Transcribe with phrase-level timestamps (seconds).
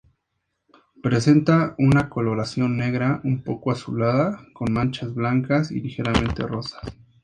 [1.03, 6.81] Presenta una coloración negra, un poco azulada, con manchas blancas y ligeramente rosas.